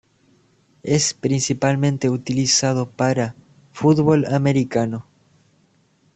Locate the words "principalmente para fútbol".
1.21-4.25